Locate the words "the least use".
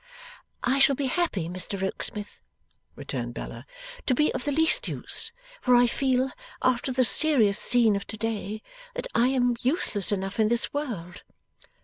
4.45-5.31